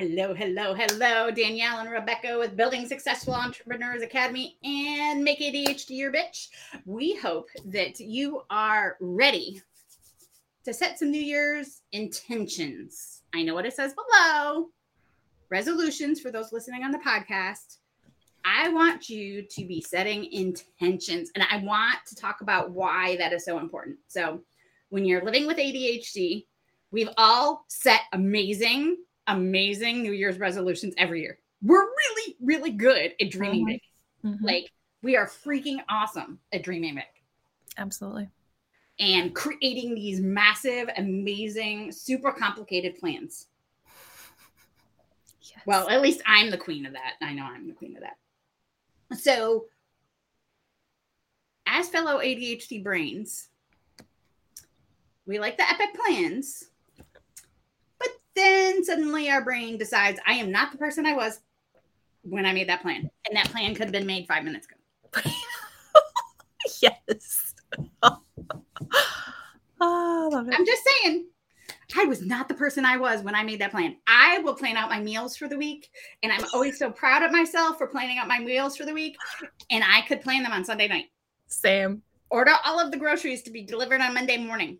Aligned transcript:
Hello, 0.00 0.32
hello, 0.32 0.72
hello. 0.72 1.30
Danielle 1.30 1.80
and 1.80 1.90
Rebecca 1.90 2.38
with 2.38 2.56
Building 2.56 2.88
Successful 2.88 3.34
Entrepreneurs 3.34 4.00
Academy 4.00 4.56
and 4.64 5.22
Make 5.22 5.40
ADHD 5.40 5.90
Your 5.90 6.10
Bitch. 6.10 6.48
We 6.86 7.16
hope 7.16 7.50
that 7.66 8.00
you 8.00 8.40
are 8.48 8.96
ready 8.98 9.60
to 10.64 10.72
set 10.72 10.98
some 10.98 11.10
New 11.10 11.20
Year's 11.20 11.82
intentions. 11.92 13.24
I 13.34 13.42
know 13.42 13.52
what 13.52 13.66
it 13.66 13.74
says 13.74 13.92
below 13.92 14.68
resolutions 15.50 16.18
for 16.18 16.30
those 16.30 16.50
listening 16.50 16.82
on 16.82 16.92
the 16.92 16.98
podcast. 17.00 17.76
I 18.42 18.70
want 18.70 19.10
you 19.10 19.42
to 19.50 19.66
be 19.66 19.82
setting 19.82 20.32
intentions 20.32 21.30
and 21.34 21.44
I 21.50 21.58
want 21.58 21.98
to 22.06 22.16
talk 22.16 22.40
about 22.40 22.70
why 22.70 23.18
that 23.18 23.34
is 23.34 23.44
so 23.44 23.58
important. 23.58 23.98
So, 24.08 24.40
when 24.88 25.04
you're 25.04 25.22
living 25.22 25.46
with 25.46 25.58
ADHD, 25.58 26.46
we've 26.90 27.10
all 27.18 27.66
set 27.68 28.00
amazing 28.14 28.96
amazing 29.26 30.02
New 30.02 30.12
Year's 30.12 30.38
resolutions 30.38 30.94
every 30.98 31.22
year. 31.22 31.38
We're 31.62 31.84
really, 31.84 32.36
really 32.40 32.70
good 32.70 33.12
at 33.20 33.30
dreaming 33.30 33.66
big. 33.66 33.80
Mm-hmm. 34.24 34.44
Like 34.44 34.70
we 35.02 35.16
are 35.16 35.26
freaking 35.26 35.78
awesome 35.88 36.38
at 36.52 36.62
dreaming 36.62 36.96
big. 36.96 37.04
Absolutely. 37.78 38.28
And 38.98 39.34
creating 39.34 39.94
these 39.94 40.20
massive, 40.20 40.90
amazing, 40.96 41.92
super 41.92 42.32
complicated 42.32 42.98
plans. 42.98 43.46
Yes. 45.40 45.60
Well, 45.64 45.88
at 45.88 46.02
least 46.02 46.20
I'm 46.26 46.50
the 46.50 46.58
queen 46.58 46.84
of 46.84 46.92
that. 46.92 47.14
I 47.22 47.32
know 47.32 47.44
I'm 47.44 47.66
the 47.66 47.74
queen 47.74 47.96
of 47.96 48.02
that. 48.02 49.18
So, 49.18 49.66
as 51.66 51.88
fellow 51.88 52.18
ADHD 52.18 52.84
brains, 52.84 53.48
we 55.26 55.38
like 55.38 55.56
the 55.56 55.68
epic 55.68 55.94
plans, 55.94 56.64
then 58.34 58.84
suddenly 58.84 59.30
our 59.30 59.44
brain 59.44 59.78
decides 59.78 60.20
I 60.26 60.34
am 60.34 60.50
not 60.50 60.72
the 60.72 60.78
person 60.78 61.06
I 61.06 61.14
was 61.14 61.40
when 62.22 62.46
I 62.46 62.52
made 62.52 62.68
that 62.68 62.82
plan. 62.82 63.10
And 63.26 63.36
that 63.36 63.50
plan 63.50 63.74
could 63.74 63.84
have 63.84 63.92
been 63.92 64.06
made 64.06 64.26
five 64.26 64.44
minutes 64.44 64.66
ago. 64.66 64.76
yes. 66.82 67.54
oh, 69.80 70.46
I'm 70.52 70.66
just 70.66 70.82
saying, 71.02 71.26
I 71.96 72.04
was 72.04 72.22
not 72.22 72.48
the 72.48 72.54
person 72.54 72.84
I 72.84 72.96
was 72.96 73.22
when 73.22 73.34
I 73.34 73.42
made 73.42 73.60
that 73.60 73.72
plan. 73.72 73.96
I 74.06 74.38
will 74.38 74.54
plan 74.54 74.76
out 74.76 74.90
my 74.90 75.00
meals 75.00 75.36
for 75.36 75.48
the 75.48 75.56
week, 75.56 75.90
and 76.22 76.32
I'm 76.32 76.44
always 76.54 76.78
so 76.78 76.90
proud 76.90 77.22
of 77.22 77.32
myself 77.32 77.78
for 77.78 77.86
planning 77.86 78.18
out 78.18 78.28
my 78.28 78.38
meals 78.38 78.76
for 78.76 78.84
the 78.84 78.94
week. 78.94 79.16
And 79.70 79.82
I 79.84 80.02
could 80.02 80.20
plan 80.20 80.42
them 80.42 80.52
on 80.52 80.64
Sunday 80.64 80.88
night. 80.88 81.06
Same. 81.46 82.02
Order 82.30 82.52
all 82.64 82.78
of 82.78 82.92
the 82.92 82.96
groceries 82.96 83.42
to 83.42 83.50
be 83.50 83.62
delivered 83.62 84.00
on 84.00 84.14
Monday 84.14 84.36
morning. 84.36 84.78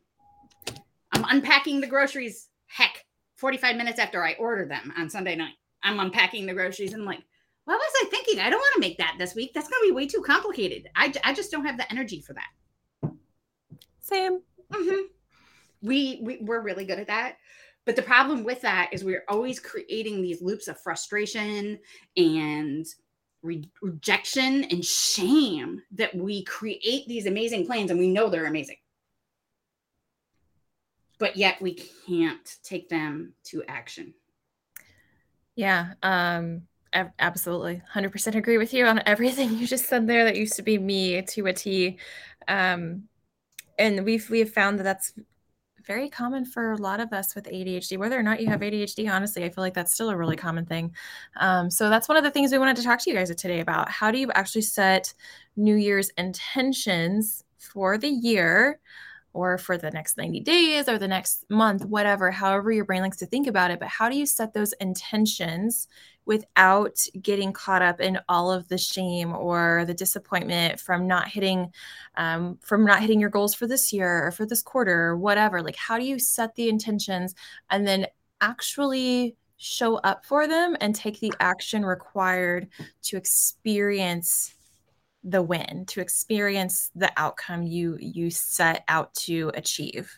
I'm 1.13 1.25
unpacking 1.29 1.81
the 1.81 1.89
groceries. 1.89 2.49
Heck, 2.67 3.05
45 3.41 3.77
minutes 3.77 3.99
after 3.99 4.23
I 4.23 4.35
order 4.35 4.67
them 4.67 4.93
on 4.97 5.09
Sunday 5.09 5.35
night. 5.35 5.55
I'm 5.83 5.99
unpacking 5.99 6.47
the 6.47 6.53
groceries 6.53 6.93
and 6.93 7.03
I'm 7.03 7.07
like, 7.07 7.23
what 7.65 7.79
was 7.79 7.93
I 8.03 8.11
thinking? 8.11 8.39
I 8.39 8.51
don't 8.51 8.61
want 8.61 8.75
to 8.75 8.81
make 8.81 8.99
that 8.99 9.17
this 9.19 9.35
week. 9.35 9.53
That's 9.55 9.69
going 9.69 9.81
to 9.83 9.89
be 9.89 9.95
way 9.95 10.07
too 10.07 10.21
complicated. 10.21 10.89
I, 10.95 11.13
I 11.25 11.33
just 11.33 11.51
don't 11.51 11.65
have 11.65 11.79
the 11.79 11.91
energy 11.91 12.21
for 12.21 12.35
that. 12.35 13.13
Same. 14.01 14.41
Mm-hmm. 14.73 15.03
We, 15.83 16.21
we, 16.23 16.39
we're 16.43 16.63
really 16.63 16.85
good 16.85 16.99
at 16.99 17.07
that. 17.07 17.37
But 17.87 17.97
the 17.97 18.03
problem 18.03 18.45
with 18.45 18.61
that 18.61 18.91
is 18.93 19.05
we're 19.05 19.25
always 19.29 19.59
creating 19.59 20.21
these 20.21 20.43
loops 20.43 20.69
of 20.69 20.79
frustration 20.79 21.79
and 22.17 22.87
re- 23.43 23.71
rejection 23.81 24.65
and 24.65 24.85
shame 24.85 25.81
that 25.93 26.15
we 26.15 26.45
create 26.45 27.09
these 27.09 27.27
amazing 27.27 27.67
plans 27.67 27.91
and 27.91 27.99
we 27.99 28.09
know 28.09 28.29
they're 28.29 28.47
amazing 28.47 28.77
but 31.21 31.37
yet 31.37 31.61
we 31.63 31.75
can't 31.75 32.57
take 32.65 32.89
them 32.89 33.35
to 33.45 33.63
action. 33.69 34.15
Yeah, 35.55 35.93
um, 36.03 36.63
absolutely, 37.21 37.83
hundred 37.89 38.11
percent 38.11 38.35
agree 38.35 38.59
with 38.59 38.75
you 38.75 38.87
on 38.87 39.03
everything 39.07 39.55
you 39.59 39.67
just 39.69 39.87
said 39.87 40.09
there. 40.09 40.25
That 40.25 40.35
used 40.35 40.57
to 40.57 40.63
be 40.63 40.79
me 40.79 41.23
to 41.23 41.47
a 41.47 41.53
T, 41.53 41.99
um, 42.49 43.05
and 43.79 44.05
we've 44.05 44.29
we 44.31 44.41
have 44.41 44.53
found 44.53 44.81
that 44.81 44.85
that's 44.85 45.13
very 45.87 46.09
common 46.09 46.45
for 46.45 46.73
a 46.73 46.77
lot 46.77 47.01
of 47.01 47.13
us 47.13 47.35
with 47.35 47.45
ADHD. 47.45 47.99
Whether 47.99 48.19
or 48.19 48.23
not 48.23 48.41
you 48.41 48.47
have 48.49 48.61
ADHD, 48.61 49.11
honestly, 49.11 49.45
I 49.45 49.51
feel 49.51 49.63
like 49.63 49.75
that's 49.75 49.93
still 49.93 50.11
a 50.11 50.17
really 50.17 50.37
common 50.37 50.65
thing. 50.65 50.95
Um, 51.37 51.71
so 51.71 51.91
that's 51.91 52.09
one 52.09 52.17
of 52.17 52.25
the 52.25 52.31
things 52.31 52.53
we 52.53 52.59
wanted 52.59 52.77
to 52.77 52.83
talk 52.83 53.01
to 53.03 53.11
you 53.11 53.17
guys 53.17 53.35
today 53.35 53.61
about. 53.61 53.89
How 53.91 54.11
do 54.11 54.19
you 54.19 54.31
actually 54.33 54.63
set 54.63 55.13
New 55.57 55.75
Year's 55.75 56.11
intentions 56.11 57.45
for 57.59 57.99
the 57.99 58.09
year? 58.09 58.79
Or 59.33 59.59
for 59.59 59.79
the 59.79 59.91
next 59.91 60.17
90 60.17 60.41
days 60.41 60.89
or 60.89 60.99
the 60.99 61.09
next 61.09 61.45
month, 61.49 61.85
whatever, 61.85 62.31
however 62.31 62.73
your 62.73 62.85
brain 62.85 63.03
likes 63.03 63.19
to 63.19 63.27
think 63.27 63.47
about 63.47 63.71
it. 63.71 63.79
But 63.79 63.89
how 63.89 64.09
do 64.09 64.17
you 64.17 64.27
set 64.27 64.53
those 64.53 64.73
intentions 64.75 65.87
without 66.27 66.99
getting 67.23 67.53
caught 67.53 67.83
up 67.83 68.01
in 68.01 68.19
all 68.29 68.53
of 68.53 68.69
the 68.69 68.79
shame 68.79 69.33
or 69.33 69.85
the 69.87 69.95
disappointment 69.95 70.81
from 70.81 71.07
not 71.07 71.29
hitting 71.29 71.73
um, 72.17 72.59
from 72.63 72.85
not 72.85 73.01
hitting 73.01 73.21
your 73.21 73.31
goals 73.31 73.55
for 73.55 73.67
this 73.67 73.93
year 73.93 74.27
or 74.27 74.31
for 74.31 74.47
this 74.47 74.63
quarter 74.63 75.09
or 75.09 75.17
whatever? 75.17 75.63
Like, 75.63 75.77
how 75.77 75.99
do 75.99 76.05
you 76.05 76.19
set 76.19 76.55
the 76.55 76.69
intentions 76.69 77.35
and 77.71 77.87
then 77.87 78.07
actually 78.41 79.37
show 79.57 79.97
up 79.99 80.25
for 80.25 80.49
them 80.49 80.77
and 80.81 80.95
take 80.95 81.21
the 81.21 81.33
action 81.39 81.85
required 81.85 82.69
to 83.03 83.17
experience 83.17 84.55
the 85.23 85.43
win 85.43 85.85
to 85.89 86.01
experience 86.01 86.91
the 86.95 87.13
outcome 87.17 87.63
you 87.63 87.97
you 88.01 88.31
set 88.31 88.85
out 88.89 89.15
to 89.15 89.51
achieve? 89.55 90.15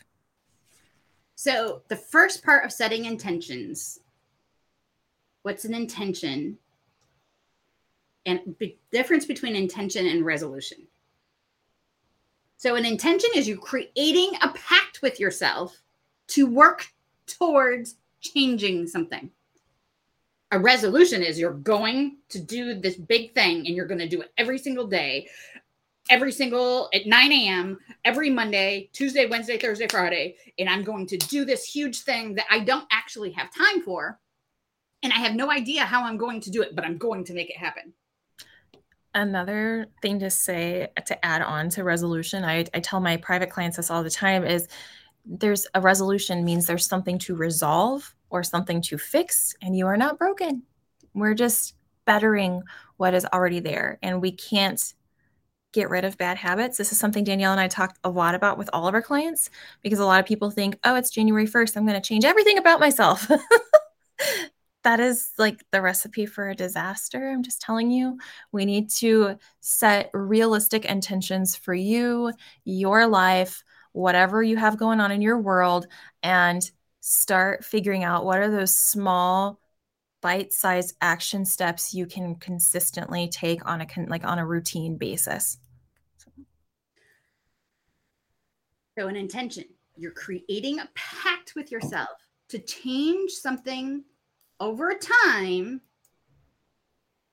So 1.35 1.81
the 1.89 1.95
first 1.95 2.43
part 2.43 2.63
of 2.63 2.71
setting 2.71 3.05
intentions. 3.05 3.99
What's 5.41 5.65
an 5.65 5.73
intention? 5.73 6.57
And 8.25 8.55
the 8.59 8.77
difference 8.91 9.25
between 9.25 9.55
intention 9.55 10.07
and 10.07 10.25
resolution. 10.25 10.87
So 12.55 12.75
an 12.75 12.85
intention 12.85 13.31
is 13.35 13.45
you 13.45 13.57
creating 13.57 14.37
a 14.41 14.47
pact 14.49 15.01
with 15.01 15.19
yourself 15.19 15.81
to 16.27 16.47
work 16.47 16.87
towards 17.27 17.95
changing 18.21 18.87
something 18.87 19.29
a 20.53 20.59
resolution 20.59 21.23
is 21.23 21.39
you're 21.39 21.51
going 21.51 22.17
to 22.29 22.39
do 22.39 22.75
this 22.75 22.95
big 22.95 23.33
thing 23.33 23.65
and 23.65 23.75
you're 23.75 23.87
going 23.87 23.99
to 23.99 24.07
do 24.07 24.21
it 24.21 24.31
every 24.37 24.59
single 24.59 24.85
day. 24.85 25.27
Every 26.11 26.31
single 26.31 26.89
at 26.93 27.07
9 27.07 27.31
a.m 27.31 27.79
every 28.03 28.29
monday 28.29 28.89
tuesday 28.91 29.25
wednesday 29.25 29.57
thursday 29.57 29.87
friday 29.87 30.35
and 30.59 30.67
i'm 30.67 30.83
going 30.83 31.07
to 31.07 31.15
do 31.15 31.45
this 31.45 31.63
huge 31.63 32.01
thing 32.01 32.35
that 32.35 32.43
i 32.51 32.59
don't 32.59 32.85
actually 32.91 33.31
have 33.31 33.47
time 33.55 33.81
for. 33.81 34.19
And 35.01 35.13
i 35.13 35.15
have 35.15 35.33
no 35.33 35.49
idea 35.49 35.85
how 35.85 36.03
i'm 36.03 36.17
going 36.17 36.41
to 36.41 36.51
do 36.51 36.61
it 36.61 36.75
but 36.75 36.83
i'm 36.83 36.97
going 36.97 37.23
to 37.23 37.33
make 37.33 37.49
it 37.49 37.57
happen. 37.57 37.93
Another 39.15 39.87
thing 40.01 40.19
to 40.19 40.29
say 40.29 40.89
to 41.05 41.25
add 41.25 41.41
on 41.41 41.69
to 41.69 41.85
resolution 41.85 42.43
I, 42.43 42.65
I 42.73 42.81
tell 42.81 42.99
my 42.99 43.15
private 43.15 43.49
clients 43.49 43.77
this 43.77 43.89
all 43.89 44.03
the 44.03 44.09
time 44.09 44.43
is 44.43 44.67
there's 45.25 45.65
a 45.73 45.79
resolution 45.79 46.43
means 46.43 46.65
there's 46.65 46.85
something 46.85 47.17
to 47.19 47.35
resolve 47.35 48.13
or 48.33 48.43
something 48.43 48.81
to 48.81 48.97
fix, 48.97 49.55
and 49.61 49.77
you 49.77 49.85
are 49.85 49.95
not 49.95 50.17
broken. 50.17 50.63
We're 51.13 51.35
just 51.35 51.75
bettering 52.05 52.63
what 52.97 53.13
is 53.13 53.25
already 53.31 53.59
there, 53.59 53.99
and 54.01 54.21
we 54.21 54.31
can't 54.31 54.93
get 55.71 55.89
rid 55.89 56.03
of 56.03 56.17
bad 56.17 56.37
habits. 56.37 56.77
This 56.77 56.91
is 56.91 56.97
something 56.97 57.23
Danielle 57.23 57.51
and 57.51 57.61
I 57.61 57.67
talked 57.67 57.99
a 58.03 58.09
lot 58.09 58.35
about 58.35 58.57
with 58.57 58.69
all 58.73 58.87
of 58.87 58.93
our 58.93 59.01
clients 59.01 59.49
because 59.81 59.99
a 59.99 60.05
lot 60.05 60.19
of 60.19 60.25
people 60.25 60.51
think, 60.51 60.77
oh, 60.83 60.95
it's 60.95 61.09
January 61.09 61.47
1st. 61.47 61.77
I'm 61.77 61.85
going 61.85 61.99
to 61.99 62.07
change 62.07 62.25
everything 62.25 62.57
about 62.57 62.79
myself. 62.79 63.29
that 64.83 64.99
is 64.99 65.31
like 65.37 65.63
the 65.71 65.81
recipe 65.81 66.25
for 66.25 66.49
a 66.49 66.55
disaster. 66.55 67.29
I'm 67.29 67.43
just 67.43 67.61
telling 67.61 67.89
you, 67.89 68.17
we 68.51 68.65
need 68.65 68.89
to 68.97 69.37
set 69.61 70.09
realistic 70.13 70.85
intentions 70.85 71.55
for 71.55 71.73
you, 71.73 72.31
your 72.65 73.07
life, 73.07 73.63
whatever 73.93 74.43
you 74.43 74.57
have 74.57 74.77
going 74.77 74.99
on 74.99 75.11
in 75.11 75.21
your 75.21 75.39
world, 75.39 75.87
and 76.21 76.69
start 77.05 77.65
figuring 77.65 78.05
out 78.05 78.23
what 78.23 78.39
are 78.39 78.49
those 78.49 78.73
small 78.73 79.59
bite-sized 80.21 80.95
action 81.01 81.43
steps 81.43 81.93
you 81.93 82.05
can 82.05 82.33
consistently 82.35 83.27
take 83.27 83.65
on 83.69 83.81
a 83.81 83.87
like 84.07 84.23
on 84.23 84.39
a 84.39 84.45
routine 84.45 84.95
basis. 84.95 85.57
So 88.97 89.07
an 89.07 89.17
intention. 89.17 89.65
You're 89.97 90.11
creating 90.11 90.79
a 90.79 90.87
pact 90.95 91.55
with 91.57 91.71
yourself 91.71 92.07
to 92.49 92.59
change 92.59 93.31
something 93.31 94.05
over 94.61 94.93
time 94.93 95.81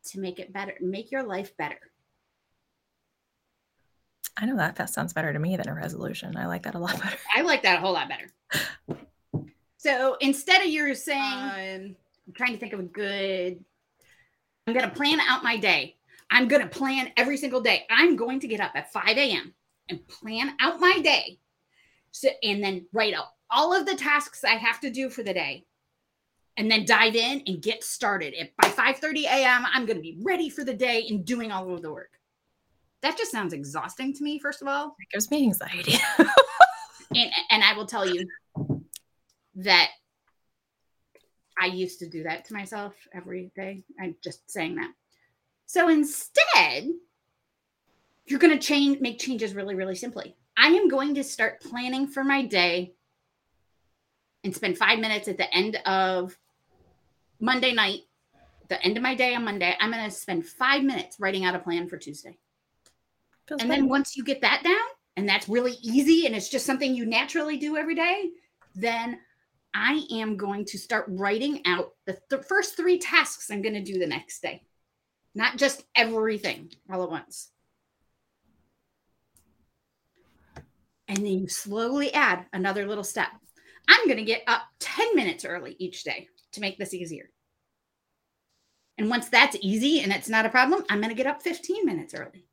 to 0.07 0.19
make 0.19 0.41
it 0.41 0.53
better 0.53 0.75
make 0.81 1.13
your 1.13 1.23
life 1.23 1.57
better. 1.57 1.79
I 4.37 4.47
know 4.47 4.57
that 4.57 4.77
that 4.77 4.91
sounds 4.91 5.13
better 5.13 5.33
to 5.33 5.39
me 5.39 5.57
than 5.57 5.69
a 5.69 5.75
resolution. 5.75 6.37
I 6.37 6.47
like 6.47 6.65
that 6.65 6.75
a 6.75 6.79
lot 6.79 7.01
better. 7.03 7.19
I 7.37 7.43
like 7.43 7.63
that 7.63 7.79
a 7.79 7.81
whole 7.81 7.93
lot 7.93 8.09
better 8.09 8.33
So 9.83 10.19
instead 10.21 10.61
of 10.61 10.69
you're 10.69 10.95
saying, 10.95 11.23
um, 11.23 11.97
I'm 12.27 12.35
trying 12.37 12.53
to 12.53 12.59
think 12.59 12.75
of 12.75 12.81
a 12.81 12.83
good, 12.83 13.65
I'm 14.67 14.75
going 14.75 14.87
to 14.87 14.95
plan 14.95 15.21
out 15.21 15.43
my 15.43 15.57
day. 15.57 15.97
I'm 16.31 16.49
going 16.49 16.61
to 16.61 16.69
plan 16.69 17.11
every 17.17 17.39
single 17.39 17.63
day. 17.63 17.87
I'm 17.89 18.15
going 18.15 18.41
to 18.41 18.47
get 18.47 18.61
up 18.61 18.73
at 18.75 18.93
5 18.93 19.17
a.m. 19.17 19.55
and 19.89 20.07
plan 20.07 20.55
out 20.61 20.81
my 20.81 21.01
day. 21.03 21.39
So, 22.11 22.29
and 22.43 22.63
then 22.63 22.89
write 22.93 23.15
out 23.15 23.29
all 23.51 23.73
of 23.75 23.87
the 23.87 23.97
tasks 23.97 24.45
I 24.45 24.51
have 24.51 24.81
to 24.81 24.91
do 24.91 25.09
for 25.09 25.23
the 25.23 25.33
day. 25.33 25.65
and 26.57 26.71
then 26.71 26.85
dive 26.85 27.17
in 27.17 27.43
and 27.47 27.63
get 27.63 27.83
started. 27.83 28.35
If 28.37 28.51
by 28.57 28.69
5:30 28.69 29.25
a.m., 29.25 29.65
I'm 29.73 29.87
going 29.87 29.97
to 29.97 30.03
be 30.03 30.19
ready 30.23 30.51
for 30.51 30.63
the 30.65 30.75
day 30.75 31.07
and 31.09 31.25
doing 31.25 31.51
all 31.53 31.73
of 31.73 31.81
the 31.83 31.91
work. 31.93 32.11
That 33.03 33.17
just 33.17 33.33
sounds 33.33 33.55
exhausting 33.55 34.13
to 34.15 34.23
me, 34.23 34.39
first 34.39 34.61
of 34.61 34.69
all. 34.69 34.95
It 35.01 35.09
gives 35.11 35.31
me 35.31 35.43
anxiety. 35.45 35.95
and 36.19 37.31
and 37.51 37.65
I 37.65 37.73
will 37.75 37.87
tell 37.87 38.07
you 38.07 38.29
that 39.57 39.91
I 41.61 41.67
used 41.67 41.99
to 41.99 42.09
do 42.09 42.23
that 42.23 42.47
to 42.47 42.55
myself 42.55 42.95
every 43.13 43.51
day. 43.55 43.83
I'm 44.01 44.17
just 44.23 44.51
saying 44.51 44.77
that. 44.77 44.93
So 45.67 45.89
instead, 45.89 46.89
you're 48.27 48.39
going 48.39 48.59
to 48.59 48.67
change 48.67 49.01
make 49.01 49.19
changes 49.19 49.55
really 49.55 49.75
really 49.75 49.97
simply. 49.97 50.37
I 50.57 50.69
am 50.69 50.89
going 50.89 51.15
to 51.15 51.25
start 51.25 51.61
planning 51.61 52.07
for 52.07 52.25
my 52.25 52.45
day 52.45 52.95
and 54.45 54.55
spend 54.55 54.79
5 54.79 54.99
minutes 54.99 55.29
at 55.29 55.37
the 55.37 55.53
end 55.55 55.77
of 55.87 56.37
Monday 57.41 57.73
night, 57.73 58.01
the 58.69 58.83
end 58.83 58.97
of 58.97 59.03
my 59.03 59.15
day 59.15 59.35
on 59.35 59.45
Monday, 59.45 59.77
I'm 59.79 59.91
going 59.91 60.05
to 60.05 60.11
spend 60.11 60.47
5 60.47 60.83
minutes 60.83 61.19
writing 61.19 61.45
out 61.45 61.55
a 61.55 61.59
plan 61.59 61.89
for 61.89 61.97
Tuesday. 61.97 62.39
Feels 63.49 63.63
and 63.63 63.71
then 63.71 63.89
once 63.89 64.17
you 64.17 64.25
get 64.25 64.43
that 64.43 64.63
down, 64.63 64.77
and 65.17 65.29
that's 65.29 65.49
really 65.49 65.75
easy 65.83 66.27
and 66.27 66.35
it's 66.35 66.49
just 66.49 66.65
something 66.65 66.95
you 66.95 67.05
naturally 67.05 67.59
do 67.59 67.77
every 67.77 67.95
day, 67.95 68.31
then 68.75 69.19
I 69.75 70.05
am 70.13 70.37
going 70.37 70.65
to 70.67 70.79
start 70.79 71.07
writing 71.09 71.63
out 71.65 71.91
the 72.07 72.19
th- 72.29 72.45
first 72.45 72.77
three 72.77 72.99
tasks 72.99 73.51
I'm 73.51 73.63
going 73.63 73.75
to 73.75 73.83
do 73.83 73.99
the 73.99 74.07
next 74.07 74.43
day, 74.43 74.63
not 75.35 75.57
just 75.57 75.85
everything 75.95 76.73
all 76.91 77.03
at 77.03 77.11
once. 77.11 77.51
And 81.09 81.19
then 81.19 81.27
you 81.27 81.49
slowly 81.49 82.13
add 82.13 82.47
another 82.53 82.87
little 82.87 83.05
step. 83.05 83.29
I'm 83.89 84.07
going 84.07 84.19
to 84.19 84.25
get 84.25 84.43
up 84.47 84.63
10 84.81 85.17
minutes 85.17 85.45
early 85.45 85.75
each 85.79 86.05
day 86.05 86.29
to 86.53 86.61
make 86.61 86.79
this 86.79 86.95
easier. 86.95 87.31
And 88.99 89.09
once 89.09 89.29
that's 89.29 89.57
easy 89.61 90.01
and 90.01 90.13
it's 90.13 90.29
not 90.29 90.47
a 90.47 90.51
problem, 90.51 90.85
I'm 90.89 91.01
going 91.01 91.11
to 91.11 91.17
get 91.17 91.27
up 91.27 91.43
15 91.43 91.87
minutes 91.87 92.15
early. 92.15 92.47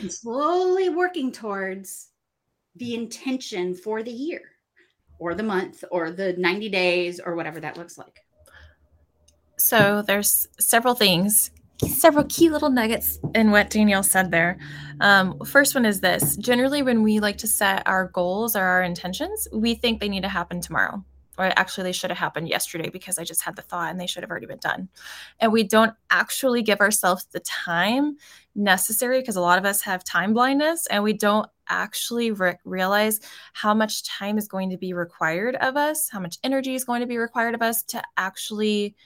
And 0.00 0.12
slowly 0.12 0.88
working 0.88 1.30
towards 1.30 2.08
the 2.74 2.94
intention 2.94 3.74
for 3.74 4.02
the 4.02 4.10
year 4.10 4.42
or 5.18 5.34
the 5.34 5.42
month 5.42 5.84
or 5.90 6.10
the 6.10 6.34
90 6.34 6.68
days 6.68 7.20
or 7.20 7.34
whatever 7.34 7.60
that 7.60 7.76
looks 7.76 7.98
like. 7.98 8.24
So 9.56 10.02
there's 10.02 10.46
several 10.60 10.94
things, 10.94 11.50
several 11.86 12.24
key 12.24 12.48
little 12.48 12.70
nuggets 12.70 13.18
in 13.34 13.50
what 13.50 13.70
Danielle 13.70 14.02
said 14.02 14.30
there. 14.30 14.58
Um, 15.00 15.38
first 15.44 15.74
one 15.74 15.84
is 15.84 16.00
this 16.00 16.36
generally, 16.36 16.82
when 16.82 17.02
we 17.02 17.20
like 17.20 17.38
to 17.38 17.46
set 17.46 17.82
our 17.86 18.08
goals 18.08 18.54
or 18.54 18.62
our 18.62 18.82
intentions, 18.82 19.48
we 19.52 19.74
think 19.74 20.00
they 20.00 20.08
need 20.08 20.22
to 20.22 20.28
happen 20.28 20.60
tomorrow. 20.60 21.04
Or 21.38 21.52
actually, 21.56 21.84
they 21.84 21.92
should 21.92 22.10
have 22.10 22.18
happened 22.18 22.48
yesterday 22.48 22.90
because 22.90 23.18
I 23.18 23.24
just 23.24 23.42
had 23.42 23.56
the 23.56 23.62
thought 23.62 23.90
and 23.90 24.00
they 24.00 24.06
should 24.06 24.22
have 24.22 24.30
already 24.30 24.46
been 24.46 24.58
done. 24.58 24.88
And 25.38 25.52
we 25.52 25.62
don't 25.62 25.94
actually 26.10 26.62
give 26.62 26.80
ourselves 26.80 27.26
the 27.26 27.40
time 27.40 28.16
necessary 28.54 29.20
because 29.20 29.36
a 29.36 29.40
lot 29.40 29.58
of 29.58 29.64
us 29.64 29.82
have 29.82 30.02
time 30.02 30.34
blindness 30.34 30.86
and 30.86 31.04
we 31.04 31.12
don't 31.12 31.48
actually 31.68 32.32
re- 32.32 32.58
realize 32.64 33.20
how 33.52 33.72
much 33.72 34.02
time 34.04 34.36
is 34.36 34.48
going 34.48 34.70
to 34.70 34.76
be 34.78 34.92
required 34.92 35.54
of 35.56 35.76
us, 35.76 36.08
how 36.08 36.20
much 36.20 36.38
energy 36.42 36.74
is 36.74 36.84
going 36.84 37.00
to 37.00 37.06
be 37.06 37.18
required 37.18 37.54
of 37.54 37.62
us 37.62 37.82
to 37.84 38.02
actually 38.16 38.96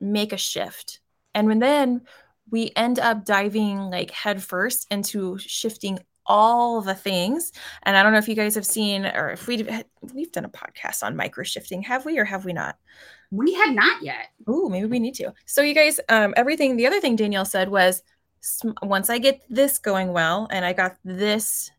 make 0.00 0.32
a 0.32 0.36
shift. 0.36 1.00
And 1.34 1.46
when 1.46 1.60
then 1.60 2.02
we 2.50 2.72
end 2.76 2.98
up 2.98 3.24
diving 3.24 3.78
like 3.78 4.10
headfirst 4.10 4.86
into 4.90 5.38
shifting 5.38 5.98
all 6.26 6.80
the 6.80 6.94
things. 6.94 7.52
And 7.82 7.96
I 7.96 8.02
don't 8.02 8.12
know 8.12 8.18
if 8.18 8.28
you 8.28 8.34
guys 8.34 8.54
have 8.54 8.66
seen 8.66 9.06
or 9.06 9.30
if 9.30 9.46
we 9.46 9.66
we've 10.14 10.32
done 10.32 10.44
a 10.44 10.48
podcast 10.48 11.02
on 11.02 11.16
micro 11.16 11.44
shifting, 11.44 11.82
have 11.82 12.04
we 12.04 12.18
or 12.18 12.24
have 12.24 12.44
we 12.44 12.52
not? 12.52 12.76
We 13.30 13.54
had 13.54 13.74
not 13.74 14.02
yet. 14.02 14.28
Oh, 14.46 14.68
maybe 14.68 14.86
we 14.86 14.98
need 14.98 15.14
to. 15.16 15.32
So 15.46 15.62
you 15.62 15.74
guys, 15.74 15.98
um, 16.08 16.34
everything. 16.36 16.76
The 16.76 16.86
other 16.86 17.00
thing 17.00 17.16
Danielle 17.16 17.44
said 17.44 17.68
was 17.68 18.02
once 18.82 19.10
I 19.10 19.18
get 19.18 19.40
this 19.48 19.78
going 19.78 20.12
well 20.12 20.46
and 20.50 20.64
I 20.64 20.72
got 20.72 20.96
this 21.04 21.70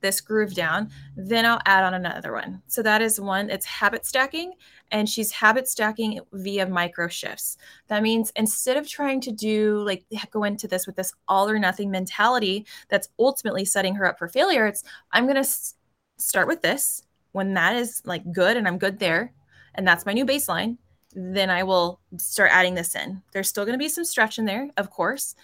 this 0.00 0.20
groove 0.20 0.54
down, 0.54 0.90
then 1.16 1.44
I'll 1.44 1.60
add 1.66 1.84
on 1.84 1.94
another 1.94 2.32
one. 2.32 2.62
So 2.66 2.82
that 2.82 3.02
is 3.02 3.20
one, 3.20 3.50
it's 3.50 3.66
habit 3.66 4.06
stacking, 4.06 4.54
and 4.90 5.08
she's 5.08 5.30
habit 5.30 5.68
stacking 5.68 6.20
via 6.32 6.66
micro 6.66 7.08
shifts. 7.08 7.58
That 7.88 8.02
means 8.02 8.32
instead 8.36 8.76
of 8.76 8.88
trying 8.88 9.20
to 9.22 9.32
do 9.32 9.82
like 9.84 10.04
go 10.30 10.44
into 10.44 10.68
this 10.68 10.86
with 10.86 10.96
this 10.96 11.12
all 11.28 11.48
or 11.48 11.58
nothing 11.58 11.90
mentality 11.90 12.66
that's 12.88 13.08
ultimately 13.18 13.64
setting 13.64 13.94
her 13.96 14.06
up 14.06 14.18
for 14.18 14.28
failure, 14.28 14.66
it's 14.66 14.82
I'm 15.12 15.24
going 15.24 15.34
to 15.34 15.40
s- 15.40 15.74
start 16.16 16.48
with 16.48 16.62
this. 16.62 17.02
When 17.32 17.52
that 17.54 17.76
is 17.76 18.00
like 18.06 18.32
good 18.32 18.56
and 18.56 18.66
I'm 18.66 18.78
good 18.78 18.98
there, 18.98 19.34
and 19.74 19.86
that's 19.86 20.06
my 20.06 20.14
new 20.14 20.24
baseline, 20.24 20.78
then 21.14 21.50
I 21.50 21.62
will 21.62 22.00
start 22.18 22.50
adding 22.52 22.74
this 22.74 22.94
in. 22.94 23.22
There's 23.32 23.48
still 23.48 23.64
going 23.64 23.74
to 23.74 23.82
be 23.82 23.88
some 23.88 24.04
stretch 24.04 24.38
in 24.38 24.46
there, 24.46 24.70
of 24.76 24.90
course, 24.90 25.34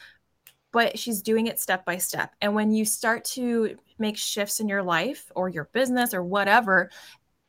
but 0.72 0.98
she's 0.98 1.22
doing 1.22 1.46
it 1.46 1.60
step 1.60 1.84
by 1.84 1.98
step. 1.98 2.34
And 2.40 2.54
when 2.54 2.72
you 2.72 2.84
start 2.84 3.24
to 3.26 3.76
make 3.98 4.16
shifts 4.16 4.58
in 4.58 4.68
your 4.68 4.82
life 4.82 5.30
or 5.34 5.48
your 5.48 5.68
business 5.72 6.14
or 6.14 6.24
whatever 6.24 6.90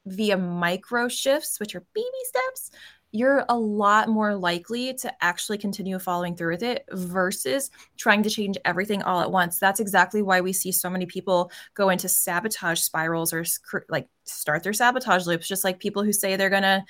via 0.06 0.38
micro 0.38 1.08
shifts, 1.08 1.60
which 1.60 1.76
are 1.76 1.86
baby 1.94 2.08
steps, 2.26 2.72
you're 3.14 3.46
a 3.48 3.56
lot 3.56 4.10
more 4.10 4.36
likely 4.36 4.92
to 4.92 5.24
actually 5.24 5.60
continue 5.60 6.00
following 6.00 6.36
through 6.36 6.54
with 6.54 6.64
it 6.64 6.84
versus 6.92 7.70
trying 7.96 8.24
to 8.24 8.30
change 8.30 8.58
everything 8.66 9.04
all 9.04 9.22
at 9.22 9.32
once. 9.32 9.60
That's 9.60 9.80
exactly 9.80 10.24
why 10.24 10.42
we 10.42 10.52
see 10.52 10.72
so 10.72 10.90
many 10.90 11.06
people 11.06 11.52
go 11.76 11.90
into 11.90 12.10
sabotage 12.10 12.80
spirals 12.80 13.32
or 13.32 13.46
like 13.88 14.10
start 14.24 14.64
their 14.64 14.74
sabotage 14.74 15.28
loops, 15.28 15.48
just 15.48 15.64
like 15.64 15.80
people 15.80 16.04
who 16.04 16.12
say 16.12 16.36
they're 16.36 16.50
going 16.50 16.64
to 16.64 16.84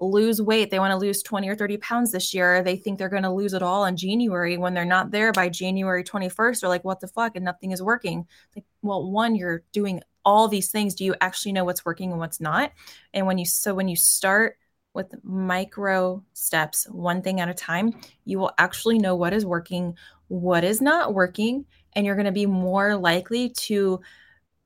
lose 0.00 0.42
weight. 0.42 0.72
They 0.72 0.80
want 0.80 0.90
to 0.90 0.98
lose 0.98 1.22
20 1.22 1.48
or 1.48 1.54
30 1.54 1.76
pounds 1.76 2.10
this 2.10 2.34
year. 2.34 2.60
They 2.60 2.74
think 2.74 2.98
they're 2.98 3.08
going 3.08 3.22
to 3.22 3.32
lose 3.32 3.54
it 3.54 3.62
all 3.62 3.84
in 3.84 3.96
January. 3.96 4.58
When 4.58 4.74
they're 4.74 4.84
not 4.84 5.12
there 5.12 5.30
by 5.30 5.48
January 5.48 6.02
21st, 6.02 6.60
they're 6.60 6.68
like, 6.68 6.84
what 6.84 6.98
the 6.98 7.06
fuck? 7.06 7.36
And 7.36 7.44
nothing 7.44 7.70
is 7.70 7.80
working. 7.80 8.26
Like, 8.56 8.64
well, 8.82 9.08
one, 9.08 9.36
you're 9.36 9.62
doing 9.70 10.00
all 10.24 10.48
these 10.48 10.72
things. 10.72 10.96
Do 10.96 11.04
you 11.04 11.14
actually 11.20 11.52
know 11.52 11.64
what's 11.64 11.84
working 11.84 12.10
and 12.10 12.18
what's 12.18 12.40
not? 12.40 12.72
And 13.14 13.28
when 13.28 13.38
you, 13.38 13.44
so 13.44 13.74
when 13.74 13.86
you 13.86 13.94
start, 13.94 14.56
with 14.98 15.14
micro 15.22 16.20
steps, 16.32 16.88
one 16.90 17.22
thing 17.22 17.40
at 17.40 17.48
a 17.48 17.54
time, 17.54 17.94
you 18.24 18.36
will 18.40 18.50
actually 18.58 18.98
know 18.98 19.14
what 19.14 19.32
is 19.32 19.46
working, 19.46 19.96
what 20.26 20.64
is 20.64 20.80
not 20.80 21.14
working, 21.14 21.64
and 21.92 22.04
you're 22.04 22.16
going 22.16 22.26
to 22.26 22.32
be 22.32 22.46
more 22.46 22.96
likely 22.96 23.50
to 23.50 24.00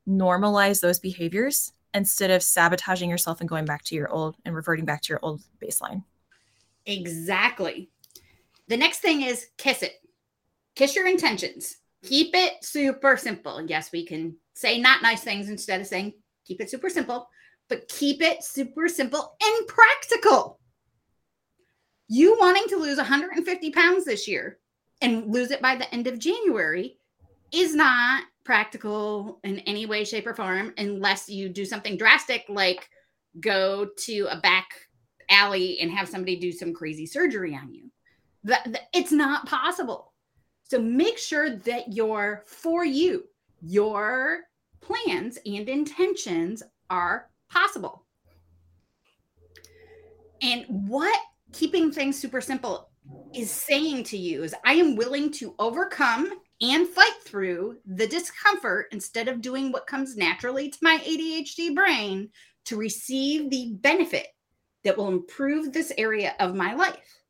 normalize 0.09 0.81
those 0.81 0.99
behaviors 0.99 1.75
instead 1.93 2.31
of 2.31 2.43
sabotaging 2.43 3.11
yourself 3.11 3.41
and 3.41 3.49
going 3.49 3.67
back 3.67 3.85
to 3.85 3.95
your 3.95 4.11
old 4.11 4.35
and 4.47 4.57
reverting 4.57 4.87
back 4.87 5.03
to 5.03 5.11
your 5.11 5.21
old 5.23 5.43
baseline. 5.63 6.03
Exactly. 6.87 7.91
The 8.69 8.79
next 8.79 9.01
thing 9.01 9.21
is 9.21 9.49
kiss 9.59 9.83
it. 9.83 9.93
Kiss 10.75 10.97
your 10.97 11.07
intentions. 11.07 11.77
Keep 12.05 12.31
it 12.35 12.65
super 12.65 13.19
simple. 13.19 13.61
Yes, 13.61 13.93
we 13.93 14.07
can 14.07 14.37
say 14.55 14.81
not 14.81 15.03
nice 15.03 15.23
things 15.23 15.51
instead 15.51 15.83
of 15.83 15.87
saying 15.87 16.15
keep 16.47 16.63
it 16.63 16.71
super 16.71 16.89
simple 16.89 17.29
but 17.69 17.89
keep 17.89 18.23
it 18.23 18.45
super 18.45 18.89
simple 18.89 19.37
and 19.43 19.67
practical. 19.67 20.59
You 22.09 22.37
wanting 22.41 22.67
to 22.69 22.77
lose 22.77 22.99
150 22.99 23.71
pounds 23.71 24.05
this 24.05 24.29
year 24.29 24.59
and 25.01 25.33
lose 25.33 25.51
it 25.51 25.63
by 25.63 25.77
the 25.77 25.93
end 25.95 26.07
of 26.07 26.19
January 26.19 26.99
is 27.53 27.75
not 27.75 28.25
practical 28.45 29.41
in 29.45 29.61
any 29.61 29.87
way, 29.87 30.05
shape, 30.05 30.27
or 30.27 30.35
form 30.35 30.75
unless 30.79 31.29
you 31.29 31.49
do 31.49 31.65
something 31.65 31.97
drastic 31.97 32.45
like 32.49 32.89
go 33.41 33.89
to 33.97 34.27
a 34.31 34.41
back 34.41 34.69
alley 35.31 35.79
and 35.81 35.91
have 35.91 36.09
somebody 36.09 36.37
do 36.37 36.53
some 36.53 36.75
crazy 36.75 37.07
surgery 37.07 37.55
on 37.55 37.73
you. 37.73 37.91
It's 38.93 39.13
not 39.13 39.47
possible. 39.47 40.13
So 40.65 40.79
make 40.79 41.19
sure 41.19 41.57
that 41.57 41.93
your 41.93 42.43
for 42.47 42.85
you, 42.85 43.25
your 43.61 44.41
plans 44.81 45.39
and 45.47 45.69
intentions 45.69 46.63
are 46.91 47.31
possible. 47.53 48.05
And 50.41 50.65
what 50.69 51.21
keeping 51.53 51.93
things 51.93 52.19
super 52.19 52.41
simple 52.41 52.89
is 53.35 53.51
saying 53.51 54.05
to 54.05 54.17
you 54.17 54.43
is 54.43 54.55
I 54.65 54.75
am 54.75 54.97
willing 54.97 55.31
to 55.33 55.55
overcome 55.59 56.31
and 56.61 56.89
fight 56.89 57.23
through 57.25 57.79
the 57.87 58.07
discomfort 58.07 58.87
instead 58.93 59.29
of 59.29 59.41
doing 59.41 59.73
what 59.73 59.87
comes 59.87 60.17
naturally 60.17 60.71
to 60.71 60.79
my 60.81 60.99
ADHD 60.99 61.75
brain 61.75 62.31
to 62.67 62.77
receive 62.77 63.51
the 63.51 63.75
benefit 63.81 64.29
that 64.85 64.97
will 64.97 65.09
improve 65.09 65.73
this 65.73 65.93
area 65.99 66.35
of 66.41 66.55
my 66.55 66.75
life. 66.75 67.21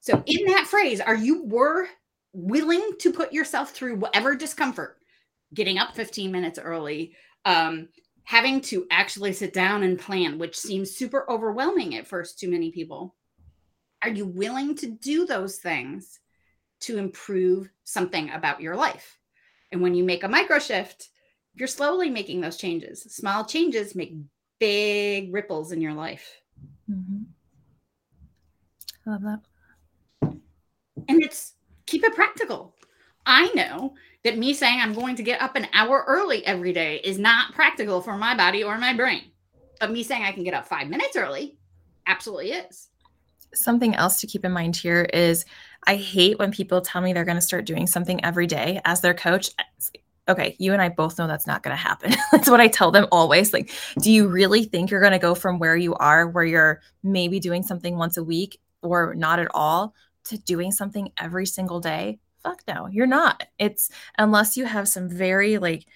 So, 0.00 0.22
in 0.26 0.44
that 0.46 0.66
phrase, 0.66 1.00
are 1.00 1.14
you 1.16 1.44
were 1.44 1.88
willing 2.34 2.92
to 2.98 3.12
put 3.12 3.32
yourself 3.32 3.70
through 3.70 3.96
whatever 3.96 4.34
discomfort, 4.34 4.98
getting 5.54 5.78
up 5.78 5.94
15 5.94 6.30
minutes 6.30 6.58
early, 6.58 7.14
um, 7.44 7.88
having 8.24 8.60
to 8.62 8.86
actually 8.90 9.32
sit 9.32 9.52
down 9.52 9.82
and 9.82 9.98
plan, 9.98 10.38
which 10.38 10.56
seems 10.56 10.96
super 10.96 11.30
overwhelming 11.30 11.94
at 11.96 12.06
first 12.06 12.38
to 12.38 12.48
many 12.48 12.70
people. 12.70 13.14
Are 14.02 14.10
you 14.10 14.26
willing 14.26 14.74
to 14.76 14.86
do 14.86 15.26
those 15.26 15.58
things 15.58 16.20
to 16.80 16.98
improve 16.98 17.70
something 17.84 18.30
about 18.30 18.60
your 18.60 18.76
life? 18.76 19.18
And 19.72 19.80
when 19.80 19.94
you 19.94 20.04
make 20.04 20.24
a 20.24 20.28
micro 20.28 20.58
shift, 20.58 21.08
you're 21.54 21.68
slowly 21.68 22.10
making 22.10 22.40
those 22.40 22.56
changes. 22.56 23.02
Small 23.02 23.44
changes 23.44 23.94
make 23.94 24.16
big 24.58 25.32
ripples 25.32 25.72
in 25.72 25.80
your 25.80 25.94
life. 25.94 26.40
Mm-hmm. 26.90 27.22
I 29.06 29.10
love 29.10 29.22
that. 29.22 29.40
And 31.08 31.22
it's 31.22 31.54
keep 31.86 32.04
it 32.04 32.14
practical. 32.14 32.74
I 33.26 33.50
know 33.54 33.94
that 34.24 34.38
me 34.38 34.54
saying 34.54 34.80
I'm 34.80 34.94
going 34.94 35.16
to 35.16 35.22
get 35.22 35.40
up 35.40 35.54
an 35.54 35.68
hour 35.72 36.04
early 36.06 36.44
every 36.46 36.72
day 36.72 36.96
is 37.04 37.18
not 37.18 37.54
practical 37.54 38.00
for 38.00 38.16
my 38.16 38.34
body 38.34 38.64
or 38.64 38.76
my 38.78 38.94
brain. 38.94 39.30
But 39.78 39.92
me 39.92 40.02
saying 40.02 40.24
I 40.24 40.32
can 40.32 40.44
get 40.44 40.54
up 40.54 40.66
five 40.66 40.88
minutes 40.88 41.16
early 41.16 41.58
absolutely 42.06 42.52
is. 42.52 42.88
Something 43.54 43.94
else 43.94 44.20
to 44.20 44.26
keep 44.26 44.44
in 44.44 44.52
mind 44.52 44.76
here 44.76 45.02
is 45.12 45.44
I 45.86 45.96
hate 45.96 46.38
when 46.38 46.50
people 46.50 46.80
tell 46.80 47.02
me 47.02 47.12
they're 47.12 47.24
going 47.24 47.36
to 47.36 47.42
start 47.42 47.66
doing 47.66 47.86
something 47.86 48.24
every 48.24 48.46
day 48.46 48.80
as 48.84 49.00
their 49.00 49.14
coach. 49.14 49.50
Okay, 50.26 50.56
you 50.58 50.72
and 50.72 50.80
I 50.80 50.88
both 50.88 51.18
know 51.18 51.26
that's 51.26 51.46
not 51.46 51.62
going 51.62 51.76
to 51.76 51.82
happen. 51.82 52.14
that's 52.32 52.48
what 52.48 52.60
I 52.60 52.68
tell 52.68 52.90
them 52.90 53.06
always. 53.12 53.52
Like, 53.52 53.70
do 54.00 54.10
you 54.10 54.26
really 54.26 54.64
think 54.64 54.90
you're 54.90 55.00
going 55.02 55.12
to 55.12 55.18
go 55.18 55.34
from 55.34 55.58
where 55.58 55.76
you 55.76 55.94
are, 55.96 56.26
where 56.26 56.44
you're 56.44 56.80
maybe 57.02 57.38
doing 57.40 57.62
something 57.62 57.98
once 57.98 58.16
a 58.16 58.24
week 58.24 58.58
or 58.82 59.14
not 59.14 59.38
at 59.38 59.48
all, 59.52 59.94
to 60.24 60.38
doing 60.38 60.72
something 60.72 61.12
every 61.18 61.44
single 61.44 61.78
day? 61.78 62.18
Fuck 62.44 62.62
no, 62.68 62.86
you're 62.88 63.06
not. 63.06 63.42
It's 63.58 63.90
unless 64.18 64.56
you 64.56 64.66
have 64.66 64.86
some 64.86 65.08
very 65.08 65.58
like 65.58 65.86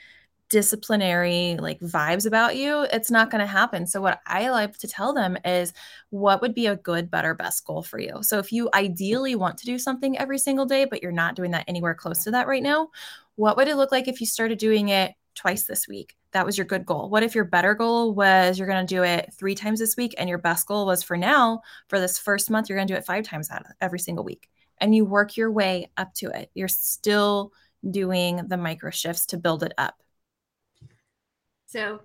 disciplinary 0.48 1.58
like 1.60 1.78
vibes 1.80 2.24
about 2.24 2.56
you, 2.56 2.86
it's 2.90 3.10
not 3.10 3.30
going 3.30 3.42
to 3.42 3.46
happen. 3.46 3.86
So 3.86 4.00
what 4.00 4.20
I 4.26 4.48
like 4.48 4.78
to 4.78 4.88
tell 4.88 5.12
them 5.12 5.36
is 5.44 5.74
what 6.08 6.40
would 6.40 6.54
be 6.54 6.66
a 6.66 6.76
good, 6.76 7.10
better, 7.10 7.34
best 7.34 7.66
goal 7.66 7.82
for 7.82 8.00
you. 8.00 8.22
So 8.22 8.38
if 8.38 8.50
you 8.50 8.70
ideally 8.72 9.34
want 9.34 9.58
to 9.58 9.66
do 9.66 9.78
something 9.78 10.18
every 10.18 10.38
single 10.38 10.64
day 10.64 10.86
but 10.86 11.02
you're 11.02 11.12
not 11.12 11.36
doing 11.36 11.50
that 11.50 11.66
anywhere 11.68 11.94
close 11.94 12.24
to 12.24 12.30
that 12.30 12.48
right 12.48 12.62
now, 12.62 12.88
what 13.36 13.58
would 13.58 13.68
it 13.68 13.76
look 13.76 13.92
like 13.92 14.08
if 14.08 14.20
you 14.20 14.26
started 14.26 14.58
doing 14.58 14.88
it 14.88 15.12
twice 15.34 15.64
this 15.64 15.86
week? 15.86 16.16
That 16.32 16.46
was 16.46 16.56
your 16.56 16.66
good 16.66 16.86
goal. 16.86 17.10
What 17.10 17.22
if 17.22 17.34
your 17.34 17.44
better 17.44 17.74
goal 17.74 18.14
was 18.14 18.58
you're 18.58 18.68
going 18.68 18.86
to 18.86 18.94
do 18.94 19.02
it 19.02 19.34
3 19.34 19.54
times 19.54 19.80
this 19.80 19.98
week 19.98 20.14
and 20.16 20.30
your 20.30 20.38
best 20.38 20.66
goal 20.66 20.86
was 20.86 21.02
for 21.02 21.18
now 21.18 21.60
for 21.88 22.00
this 22.00 22.18
first 22.18 22.50
month 22.50 22.70
you're 22.70 22.78
going 22.78 22.88
to 22.88 22.94
do 22.94 22.98
it 22.98 23.04
5 23.04 23.22
times 23.22 23.50
out 23.50 23.66
every 23.82 23.98
single 23.98 24.24
week 24.24 24.48
and 24.80 24.94
you 24.94 25.04
work 25.04 25.36
your 25.36 25.50
way 25.50 25.90
up 25.96 26.14
to 26.14 26.30
it. 26.30 26.50
You're 26.54 26.68
still 26.68 27.52
doing 27.88 28.48
the 28.48 28.56
micro 28.56 28.90
shifts 28.90 29.26
to 29.26 29.36
build 29.36 29.62
it 29.62 29.72
up 29.78 29.94
so 31.68 32.00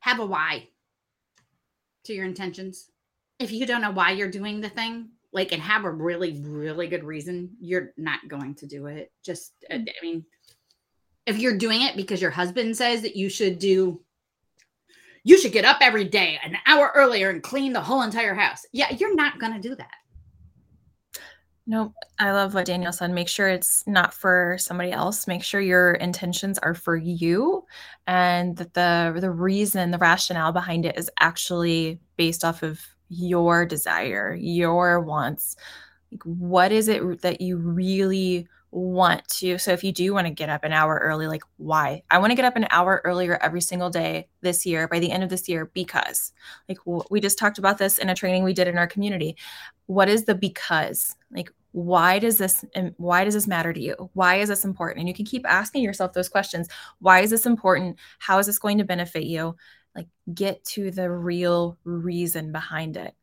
have 0.00 0.18
a 0.18 0.26
why 0.26 0.68
to 2.04 2.12
your 2.14 2.24
intentions. 2.24 2.88
If 3.38 3.52
you 3.52 3.66
don't 3.66 3.82
know 3.82 3.90
why 3.90 4.12
you're 4.12 4.30
doing 4.30 4.60
the 4.60 4.70
thing, 4.70 5.10
like, 5.32 5.52
and 5.52 5.62
have 5.62 5.84
a 5.84 5.90
really, 5.90 6.40
really 6.42 6.88
good 6.88 7.04
reason, 7.04 7.50
you're 7.60 7.92
not 7.96 8.26
going 8.28 8.54
to 8.56 8.66
do 8.66 8.86
it. 8.86 9.12
Just, 9.22 9.52
I 9.70 9.84
mean, 10.02 10.24
if 11.26 11.38
you're 11.38 11.58
doing 11.58 11.82
it 11.82 11.96
because 11.96 12.20
your 12.20 12.30
husband 12.30 12.76
says 12.76 13.02
that 13.02 13.14
you 13.14 13.28
should 13.28 13.58
do, 13.58 14.00
you 15.22 15.38
should 15.38 15.52
get 15.52 15.64
up 15.64 15.78
every 15.80 16.04
day 16.04 16.38
an 16.42 16.56
hour 16.66 16.90
earlier 16.94 17.30
and 17.30 17.42
clean 17.42 17.72
the 17.72 17.80
whole 17.80 18.02
entire 18.02 18.34
house. 18.34 18.64
Yeah, 18.72 18.90
you're 18.90 19.14
not 19.14 19.38
going 19.38 19.52
to 19.52 19.68
do 19.68 19.74
that. 19.76 19.92
No, 21.66 21.94
I 22.18 22.32
love 22.32 22.54
what 22.54 22.66
Danielle 22.66 22.92
said. 22.92 23.12
Make 23.12 23.28
sure 23.28 23.48
it's 23.48 23.86
not 23.86 24.12
for 24.12 24.56
somebody 24.58 24.90
else. 24.90 25.28
Make 25.28 25.44
sure 25.44 25.60
your 25.60 25.92
intentions 25.92 26.58
are 26.58 26.74
for 26.74 26.96
you 26.96 27.64
and 28.06 28.56
that 28.56 28.74
the 28.74 29.16
the 29.20 29.30
reason, 29.30 29.92
the 29.92 29.98
rationale 29.98 30.52
behind 30.52 30.84
it 30.84 30.98
is 30.98 31.08
actually 31.20 32.00
based 32.16 32.44
off 32.44 32.62
of 32.64 32.80
your 33.08 33.64
desire, 33.64 34.34
your 34.34 35.00
wants. 35.00 35.54
Like 36.10 36.22
what 36.24 36.72
is 36.72 36.88
it 36.88 37.22
that 37.22 37.40
you 37.40 37.56
really 37.58 38.48
want 38.72 39.26
to 39.28 39.58
so 39.58 39.70
if 39.70 39.84
you 39.84 39.92
do 39.92 40.14
want 40.14 40.26
to 40.26 40.32
get 40.32 40.48
up 40.48 40.64
an 40.64 40.72
hour 40.72 40.98
early 41.02 41.26
like 41.26 41.42
why? 41.58 42.02
I 42.10 42.18
want 42.18 42.30
to 42.30 42.34
get 42.34 42.46
up 42.46 42.56
an 42.56 42.66
hour 42.70 43.02
earlier 43.04 43.38
every 43.42 43.60
single 43.60 43.90
day 43.90 44.28
this 44.40 44.64
year 44.64 44.88
by 44.88 44.98
the 44.98 45.12
end 45.12 45.22
of 45.22 45.28
this 45.28 45.46
year 45.46 45.70
because 45.74 46.32
like 46.68 46.78
we 47.10 47.20
just 47.20 47.38
talked 47.38 47.58
about 47.58 47.76
this 47.76 47.98
in 47.98 48.08
a 48.08 48.14
training 48.14 48.44
we 48.44 48.54
did 48.54 48.68
in 48.68 48.78
our 48.78 48.86
community. 48.86 49.36
What 49.86 50.08
is 50.08 50.24
the 50.24 50.34
because? 50.34 51.14
Like 51.30 51.50
why 51.72 52.18
does 52.18 52.38
this 52.38 52.64
why 52.96 53.24
does 53.24 53.34
this 53.34 53.46
matter 53.46 53.74
to 53.74 53.80
you? 53.80 54.10
Why 54.14 54.36
is 54.36 54.48
this 54.48 54.64
important? 54.64 55.00
And 55.00 55.08
you 55.08 55.14
can 55.14 55.26
keep 55.26 55.46
asking 55.46 55.82
yourself 55.82 56.14
those 56.14 56.30
questions. 56.30 56.68
Why 56.98 57.20
is 57.20 57.30
this 57.30 57.44
important? 57.44 57.98
How 58.20 58.38
is 58.38 58.46
this 58.46 58.58
going 58.58 58.78
to 58.78 58.84
benefit 58.84 59.24
you? 59.24 59.54
Like 59.94 60.08
get 60.32 60.64
to 60.66 60.90
the 60.90 61.10
real 61.10 61.76
reason 61.84 62.52
behind 62.52 62.96
it 62.96 63.14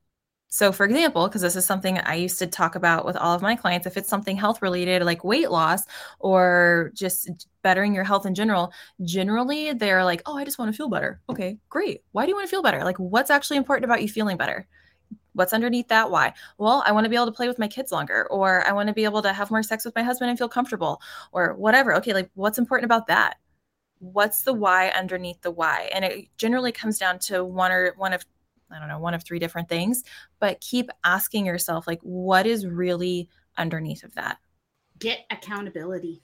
so, 0.51 0.71
for 0.71 0.83
example, 0.83 1.27
because 1.27 1.43
this 1.43 1.55
is 1.55 1.65
something 1.65 1.99
I 1.99 2.15
used 2.15 2.39
to 2.39 2.47
talk 2.47 2.73
about 2.73 3.05
with 3.05 3.15
all 3.15 3.35
of 3.35 3.41
my 3.43 3.55
clients, 3.55 3.85
if 3.85 3.97
it's 3.97 4.09
something 4.09 4.35
health 4.35 4.63
related 4.63 5.03
like 5.03 5.23
weight 5.23 5.51
loss 5.51 5.83
or 6.19 6.91
just 6.95 7.29
bettering 7.61 7.93
your 7.93 8.03
health 8.03 8.25
in 8.25 8.33
general, 8.33 8.73
generally 9.03 9.73
they're 9.73 10.03
like, 10.03 10.23
oh, 10.25 10.35
I 10.35 10.45
just 10.45 10.57
want 10.57 10.71
to 10.71 10.75
feel 10.75 10.89
better. 10.89 11.21
Okay, 11.29 11.59
great. 11.69 12.01
Why 12.13 12.25
do 12.25 12.29
you 12.29 12.35
want 12.35 12.47
to 12.47 12.49
feel 12.49 12.63
better? 12.63 12.83
Like, 12.83 12.97
what's 12.97 13.29
actually 13.29 13.57
important 13.57 13.85
about 13.85 14.01
you 14.01 14.09
feeling 14.09 14.37
better? 14.37 14.67
What's 15.33 15.53
underneath 15.53 15.87
that? 15.89 16.09
Why? 16.09 16.33
Well, 16.57 16.83
I 16.83 16.93
want 16.93 17.05
to 17.05 17.09
be 17.09 17.15
able 17.15 17.27
to 17.27 17.31
play 17.31 17.47
with 17.47 17.59
my 17.59 17.67
kids 17.67 17.91
longer, 17.91 18.27
or 18.31 18.65
I 18.67 18.71
want 18.71 18.87
to 18.87 18.93
be 18.93 19.03
able 19.03 19.21
to 19.21 19.31
have 19.31 19.51
more 19.51 19.61
sex 19.61 19.85
with 19.85 19.95
my 19.95 20.03
husband 20.03 20.31
and 20.31 20.39
feel 20.39 20.49
comfortable, 20.49 20.99
or 21.31 21.53
whatever. 21.53 21.95
Okay, 21.97 22.13
like, 22.13 22.31
what's 22.33 22.57
important 22.57 22.85
about 22.85 23.05
that? 23.07 23.37
What's 23.99 24.41
the 24.41 24.53
mm. 24.53 24.59
why 24.59 24.89
underneath 24.89 25.41
the 25.41 25.51
why? 25.51 25.89
And 25.93 26.03
it 26.03 26.29
generally 26.37 26.71
comes 26.71 26.97
down 26.97 27.19
to 27.19 27.45
one 27.45 27.71
or 27.71 27.93
one 27.97 28.13
of 28.13 28.25
I 28.71 28.79
don't 28.79 28.87
know, 28.87 28.99
one 28.99 29.13
of 29.13 29.23
three 29.23 29.39
different 29.39 29.69
things, 29.69 30.03
but 30.39 30.61
keep 30.61 30.89
asking 31.03 31.45
yourself, 31.45 31.87
like, 31.87 31.99
what 32.01 32.45
is 32.45 32.65
really 32.65 33.29
underneath 33.57 34.03
of 34.03 34.13
that? 34.15 34.37
Get 34.97 35.19
accountability. 35.31 36.21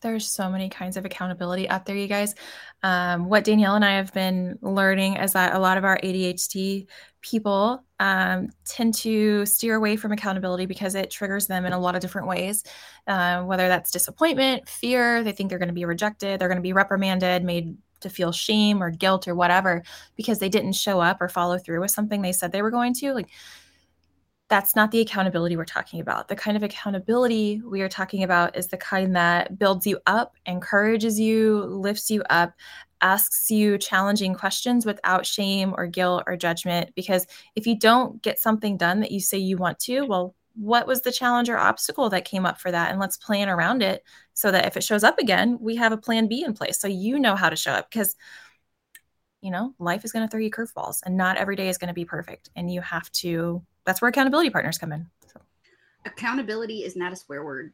There's 0.00 0.26
so 0.26 0.48
many 0.48 0.70
kinds 0.70 0.96
of 0.96 1.04
accountability 1.04 1.68
out 1.68 1.84
there, 1.84 1.96
you 1.96 2.06
guys. 2.06 2.34
Um, 2.82 3.28
what 3.28 3.44
Danielle 3.44 3.74
and 3.74 3.84
I 3.84 3.96
have 3.96 4.14
been 4.14 4.58
learning 4.62 5.16
is 5.16 5.34
that 5.34 5.54
a 5.54 5.58
lot 5.58 5.76
of 5.76 5.84
our 5.84 5.98
ADHD 5.98 6.86
people 7.20 7.84
um, 7.98 8.48
tend 8.64 8.94
to 8.94 9.44
steer 9.44 9.74
away 9.74 9.96
from 9.96 10.12
accountability 10.12 10.64
because 10.64 10.94
it 10.94 11.10
triggers 11.10 11.46
them 11.46 11.66
in 11.66 11.74
a 11.74 11.78
lot 11.78 11.94
of 11.94 12.00
different 12.00 12.28
ways, 12.28 12.64
uh, 13.06 13.42
whether 13.42 13.68
that's 13.68 13.90
disappointment, 13.90 14.66
fear, 14.68 15.22
they 15.22 15.32
think 15.32 15.50
they're 15.50 15.58
going 15.58 15.68
to 15.68 15.74
be 15.74 15.84
rejected, 15.84 16.40
they're 16.40 16.48
going 16.48 16.56
to 16.56 16.62
be 16.62 16.72
reprimanded, 16.72 17.44
made 17.44 17.76
to 18.00 18.10
feel 18.10 18.32
shame 18.32 18.82
or 18.82 18.90
guilt 18.90 19.28
or 19.28 19.34
whatever 19.34 19.82
because 20.16 20.38
they 20.38 20.48
didn't 20.48 20.72
show 20.72 21.00
up 21.00 21.20
or 21.20 21.28
follow 21.28 21.58
through 21.58 21.80
with 21.80 21.90
something 21.90 22.22
they 22.22 22.32
said 22.32 22.52
they 22.52 22.62
were 22.62 22.70
going 22.70 22.94
to 22.94 23.12
like 23.12 23.28
that's 24.50 24.74
not 24.74 24.90
the 24.90 25.00
accountability 25.00 25.56
we're 25.56 25.64
talking 25.64 26.00
about. 26.00 26.26
The 26.26 26.34
kind 26.34 26.56
of 26.56 26.64
accountability 26.64 27.62
we 27.64 27.82
are 27.82 27.88
talking 27.88 28.24
about 28.24 28.56
is 28.56 28.66
the 28.66 28.76
kind 28.76 29.14
that 29.14 29.60
builds 29.60 29.86
you 29.86 30.00
up, 30.06 30.34
encourages 30.44 31.20
you, 31.20 31.62
lifts 31.66 32.10
you 32.10 32.22
up, 32.28 32.52
asks 33.00 33.48
you 33.48 33.78
challenging 33.78 34.34
questions 34.34 34.84
without 34.84 35.24
shame 35.24 35.72
or 35.76 35.86
guilt 35.86 36.24
or 36.26 36.36
judgment. 36.36 36.90
Because 36.96 37.28
if 37.54 37.64
you 37.64 37.78
don't 37.78 38.20
get 38.22 38.40
something 38.40 38.76
done 38.76 38.98
that 39.00 39.12
you 39.12 39.20
say 39.20 39.38
you 39.38 39.56
want 39.56 39.78
to, 39.80 40.02
well, 40.02 40.34
what 40.54 40.86
was 40.86 41.02
the 41.02 41.12
challenge 41.12 41.48
or 41.48 41.58
obstacle 41.58 42.10
that 42.10 42.24
came 42.24 42.44
up 42.44 42.60
for 42.60 42.70
that? 42.70 42.90
And 42.90 43.00
let's 43.00 43.16
plan 43.16 43.48
around 43.48 43.82
it 43.82 44.04
so 44.34 44.50
that 44.50 44.66
if 44.66 44.76
it 44.76 44.84
shows 44.84 45.04
up 45.04 45.18
again, 45.18 45.58
we 45.60 45.76
have 45.76 45.92
a 45.92 45.96
plan 45.96 46.28
B 46.28 46.44
in 46.44 46.54
place. 46.54 46.78
So 46.80 46.88
you 46.88 47.18
know 47.18 47.36
how 47.36 47.50
to 47.50 47.56
show 47.56 47.72
up 47.72 47.90
because, 47.90 48.16
you 49.40 49.50
know, 49.50 49.74
life 49.78 50.04
is 50.04 50.12
going 50.12 50.26
to 50.26 50.30
throw 50.30 50.40
you 50.40 50.50
curveballs 50.50 51.00
and 51.04 51.16
not 51.16 51.36
every 51.36 51.56
day 51.56 51.68
is 51.68 51.78
going 51.78 51.88
to 51.88 51.94
be 51.94 52.04
perfect. 52.04 52.50
And 52.56 52.72
you 52.72 52.80
have 52.80 53.10
to, 53.12 53.62
that's 53.84 54.02
where 54.02 54.08
accountability 54.08 54.50
partners 54.50 54.78
come 54.78 54.92
in. 54.92 55.06
So. 55.32 55.40
Accountability 56.04 56.84
is 56.84 56.96
not 56.96 57.12
a 57.12 57.16
swear 57.16 57.44
word, 57.44 57.72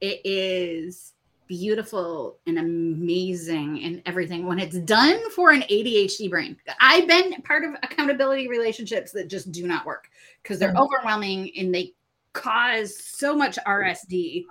it 0.00 0.20
is 0.24 1.12
beautiful 1.46 2.38
and 2.46 2.58
amazing 2.58 3.82
and 3.82 4.02
everything 4.06 4.46
when 4.46 4.58
it's 4.58 4.78
done 4.80 5.30
for 5.30 5.50
an 5.50 5.62
ADHD 5.62 6.30
brain. 6.30 6.56
I've 6.80 7.06
been 7.06 7.40
part 7.42 7.64
of 7.64 7.74
accountability 7.82 8.48
relationships 8.48 9.12
that 9.12 9.28
just 9.28 9.52
do 9.52 9.66
not 9.66 9.86
work 9.86 10.08
because 10.42 10.58
they're 10.58 10.74
mm-hmm. 10.74 10.82
overwhelming 10.82 11.52
and 11.56 11.74
they 11.74 11.92
cause 12.32 12.96
so 13.02 13.34
much 13.34 13.58
RSD 13.66 14.44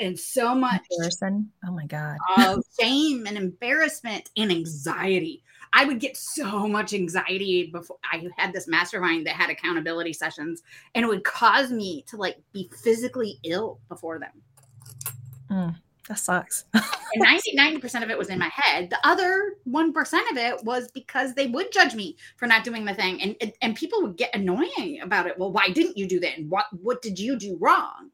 and 0.00 0.18
so 0.18 0.54
much 0.54 0.82
Embarrassing. 0.90 1.48
Oh 1.66 1.72
my 1.72 1.86
God. 1.86 2.16
of 2.38 2.64
shame 2.80 3.26
and 3.26 3.36
embarrassment 3.36 4.30
and 4.36 4.50
anxiety. 4.50 5.42
I 5.72 5.84
would 5.84 6.00
get 6.00 6.16
so 6.16 6.68
much 6.68 6.92
anxiety 6.92 7.70
before 7.72 7.96
I 8.04 8.28
had 8.36 8.52
this 8.52 8.68
mastermind 8.68 9.26
that 9.26 9.34
had 9.34 9.48
accountability 9.48 10.12
sessions, 10.12 10.62
and 10.94 11.04
it 11.04 11.08
would 11.08 11.24
cause 11.24 11.70
me 11.70 12.04
to 12.08 12.16
like 12.16 12.36
be 12.52 12.70
physically 12.82 13.38
ill 13.42 13.80
before 13.88 14.18
them. 14.18 14.32
Mm, 15.50 15.76
that 16.08 16.18
sucks. 16.18 16.64
and 16.74 16.82
90, 17.16 17.56
90% 17.56 18.02
of 18.02 18.10
it 18.10 18.18
was 18.18 18.28
in 18.28 18.38
my 18.38 18.50
head. 18.52 18.90
The 18.90 18.98
other 19.04 19.54
1% 19.68 20.30
of 20.30 20.36
it 20.36 20.64
was 20.64 20.90
because 20.90 21.34
they 21.34 21.46
would 21.46 21.72
judge 21.72 21.94
me 21.94 22.16
for 22.36 22.46
not 22.46 22.64
doing 22.64 22.84
the 22.84 22.94
thing. 22.94 23.22
And, 23.22 23.36
and, 23.40 23.52
and 23.62 23.76
people 23.76 24.02
would 24.02 24.16
get 24.16 24.34
annoying 24.34 25.00
about 25.02 25.26
it. 25.26 25.38
Well, 25.38 25.52
why 25.52 25.68
didn't 25.68 25.96
you 25.96 26.06
do 26.06 26.20
that? 26.20 26.38
And 26.38 26.50
what, 26.50 26.66
what 26.72 27.02
did 27.02 27.18
you 27.18 27.38
do 27.38 27.56
wrong? 27.60 28.10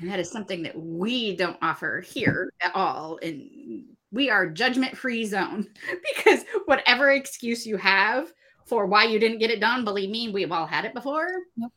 And 0.00 0.10
that 0.10 0.20
is 0.20 0.30
something 0.30 0.62
that 0.62 0.78
we 0.78 1.34
don't 1.34 1.58
offer 1.60 2.00
here 2.00 2.52
at 2.60 2.74
all. 2.74 3.18
And 3.22 3.84
we 4.12 4.30
are 4.30 4.48
judgment 4.48 4.96
free 4.96 5.24
zone 5.24 5.66
because 6.16 6.44
whatever 6.66 7.10
excuse 7.10 7.66
you 7.66 7.76
have 7.78 8.32
for 8.66 8.86
why 8.86 9.04
you 9.04 9.18
didn't 9.18 9.38
get 9.38 9.50
it 9.50 9.60
done, 9.60 9.84
believe 9.84 10.10
me, 10.10 10.28
we've 10.28 10.52
all 10.52 10.66
had 10.66 10.84
it 10.84 10.94
before. 10.94 11.28
Yep. 11.56 11.70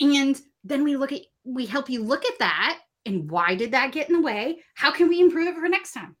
And 0.00 0.40
then 0.64 0.84
we 0.84 0.96
look 0.96 1.12
at, 1.12 1.22
we 1.44 1.66
help 1.66 1.90
you 1.90 2.02
look 2.02 2.24
at 2.24 2.38
that 2.38 2.78
and 3.06 3.30
why 3.30 3.54
did 3.54 3.72
that 3.72 3.92
get 3.92 4.08
in 4.08 4.16
the 4.16 4.22
way? 4.22 4.58
How 4.74 4.90
can 4.90 5.08
we 5.08 5.20
improve 5.20 5.48
it 5.48 5.54
for 5.54 5.68
next 5.68 5.92
time? 5.92 6.16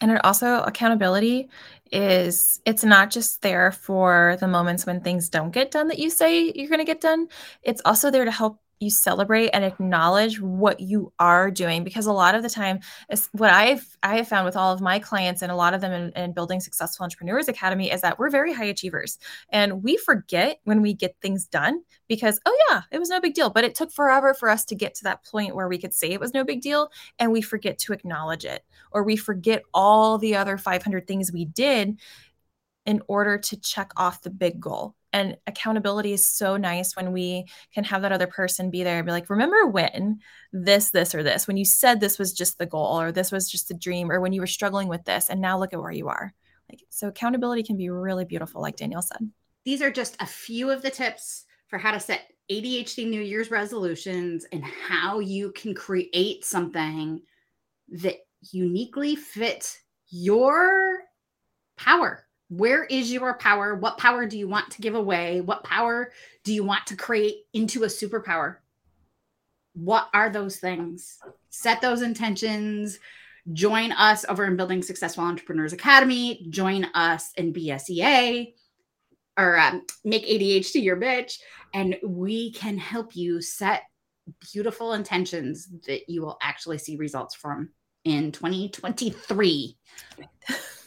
and 0.00 0.10
it 0.10 0.24
also 0.24 0.60
accountability 0.62 1.48
is 1.92 2.60
it's 2.66 2.84
not 2.84 3.10
just 3.10 3.42
there 3.42 3.72
for 3.72 4.36
the 4.40 4.48
moments 4.48 4.86
when 4.86 5.00
things 5.00 5.28
don't 5.28 5.52
get 5.52 5.70
done 5.70 5.88
that 5.88 5.98
you 5.98 6.10
say 6.10 6.52
you're 6.54 6.68
going 6.68 6.80
to 6.80 6.84
get 6.84 7.00
done 7.00 7.28
it's 7.62 7.82
also 7.84 8.10
there 8.10 8.24
to 8.24 8.30
help 8.30 8.60
you 8.80 8.90
celebrate 8.90 9.48
and 9.50 9.64
acknowledge 9.64 10.40
what 10.40 10.80
you 10.80 11.12
are 11.18 11.50
doing 11.50 11.84
because 11.84 12.06
a 12.06 12.12
lot 12.12 12.34
of 12.34 12.42
the 12.42 12.50
time 12.50 12.78
what 13.32 13.50
i've 13.50 13.96
i 14.02 14.16
have 14.16 14.28
found 14.28 14.44
with 14.44 14.56
all 14.56 14.72
of 14.72 14.80
my 14.80 14.98
clients 14.98 15.42
and 15.42 15.50
a 15.50 15.56
lot 15.56 15.74
of 15.74 15.80
them 15.80 15.92
in, 15.92 16.12
in, 16.12 16.32
building 16.32 16.60
successful 16.60 17.04
entrepreneurs 17.04 17.48
academy 17.48 17.90
is 17.90 18.00
that 18.00 18.18
we're 18.18 18.30
very 18.30 18.52
high 18.52 18.64
achievers. 18.64 19.18
And 19.50 19.82
we 19.82 19.96
forget 19.96 20.60
when 20.64 20.82
we 20.82 20.94
get 20.94 21.16
things 21.20 21.46
done 21.46 21.82
because 22.08 22.40
oh 22.46 22.58
yeah 22.68 22.82
it 22.90 22.98
was 22.98 23.08
no 23.08 23.20
big 23.20 23.34
deal 23.34 23.50
but 23.50 23.64
it 23.64 23.74
took 23.74 23.90
forever 23.90 24.34
for 24.34 24.48
us 24.48 24.64
to 24.66 24.74
get 24.74 24.94
to 24.96 25.04
that 25.04 25.24
point 25.24 25.54
where 25.54 25.68
we 25.68 25.78
could 25.78 25.94
say 25.94 26.10
it 26.10 26.20
was 26.20 26.34
no 26.34 26.44
big 26.44 26.60
deal 26.60 26.90
and 27.18 27.32
we 27.32 27.42
forget 27.42 27.78
to 27.78 27.92
acknowledge 27.92 28.44
it. 28.44 28.64
Or 28.92 29.02
we 29.02 29.16
forget 29.16 29.62
all 29.72 30.18
the 30.18 30.36
other 30.36 30.58
500 30.58 31.06
things 31.06 31.32
we 31.32 31.44
did 31.44 31.98
in 32.84 33.02
order 33.08 33.36
to 33.38 33.56
check 33.60 33.92
off 33.96 34.22
the 34.22 34.30
big 34.30 34.60
goal 34.60 34.94
and 35.16 35.34
accountability 35.46 36.12
is 36.12 36.26
so 36.26 36.58
nice 36.58 36.94
when 36.94 37.10
we 37.10 37.46
can 37.72 37.84
have 37.84 38.02
that 38.02 38.12
other 38.12 38.26
person 38.26 38.70
be 38.70 38.84
there 38.84 38.98
and 38.98 39.06
be 39.06 39.12
like 39.12 39.30
remember 39.30 39.66
when 39.66 40.18
this 40.52 40.90
this 40.90 41.14
or 41.14 41.22
this? 41.22 41.48
When 41.48 41.56
you 41.56 41.64
said 41.64 42.00
this 42.00 42.18
was 42.18 42.34
just 42.34 42.58
the 42.58 42.66
goal 42.66 43.00
or 43.00 43.12
this 43.12 43.32
was 43.32 43.50
just 43.50 43.68
the 43.68 43.74
dream 43.74 44.12
or 44.12 44.20
when 44.20 44.34
you 44.34 44.42
were 44.42 44.46
struggling 44.46 44.88
with 44.88 45.04
this 45.04 45.30
and 45.30 45.40
now 45.40 45.58
look 45.58 45.72
at 45.72 45.80
where 45.80 45.90
you 45.90 46.08
are. 46.08 46.34
Like 46.68 46.82
so 46.90 47.08
accountability 47.08 47.62
can 47.62 47.78
be 47.78 47.88
really 47.88 48.26
beautiful 48.26 48.60
like 48.60 48.76
danielle 48.76 49.00
said. 49.00 49.30
These 49.64 49.80
are 49.80 49.90
just 49.90 50.16
a 50.20 50.26
few 50.26 50.70
of 50.70 50.82
the 50.82 50.90
tips 50.90 51.46
for 51.68 51.78
how 51.78 51.92
to 51.92 52.00
set 52.00 52.30
adhd 52.50 53.08
new 53.08 53.22
year's 53.22 53.50
resolutions 53.50 54.44
and 54.52 54.62
how 54.62 55.20
you 55.20 55.50
can 55.52 55.74
create 55.74 56.44
something 56.44 57.22
that 57.88 58.16
uniquely 58.52 59.16
fits 59.16 59.80
your 60.10 60.98
power 61.78 62.25
where 62.48 62.84
is 62.84 63.12
your 63.12 63.34
power? 63.34 63.74
What 63.74 63.98
power 63.98 64.26
do 64.26 64.38
you 64.38 64.48
want 64.48 64.70
to 64.72 64.80
give 64.80 64.94
away? 64.94 65.40
What 65.40 65.64
power 65.64 66.12
do 66.44 66.54
you 66.54 66.62
want 66.62 66.86
to 66.86 66.96
create 66.96 67.44
into 67.52 67.84
a 67.84 67.88
superpower? 67.88 68.56
What 69.74 70.08
are 70.14 70.30
those 70.30 70.56
things? 70.56 71.18
Set 71.50 71.80
those 71.80 72.02
intentions. 72.02 72.98
Join 73.52 73.92
us 73.92 74.24
over 74.28 74.44
in 74.44 74.56
Building 74.56 74.82
Successful 74.82 75.24
Entrepreneurs 75.24 75.72
Academy. 75.72 76.46
Join 76.50 76.84
us 76.94 77.32
in 77.36 77.52
BSEA 77.52 78.54
or 79.38 79.58
um, 79.58 79.82
make 80.04 80.26
ADHD 80.26 80.82
your 80.82 80.96
bitch. 80.96 81.38
And 81.74 81.96
we 82.04 82.52
can 82.52 82.78
help 82.78 83.14
you 83.14 83.42
set 83.42 83.82
beautiful 84.52 84.94
intentions 84.94 85.68
that 85.86 86.08
you 86.08 86.22
will 86.22 86.38
actually 86.42 86.78
see 86.78 86.96
results 86.96 87.34
from 87.34 87.70
in 88.04 88.32
2023. 88.32 89.76